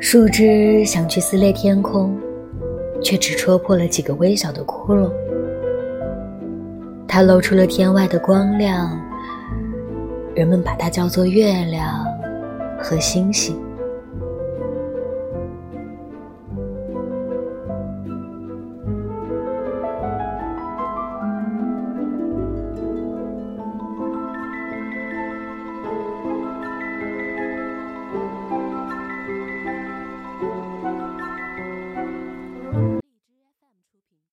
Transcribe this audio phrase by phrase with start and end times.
[0.00, 2.16] 树枝想去撕裂天空
[3.02, 5.10] 却只戳破了几个微小的窟窿。
[7.06, 8.96] 它露出了天外的光亮
[10.36, 12.04] 人们把它叫做月亮
[12.80, 13.67] 和星星。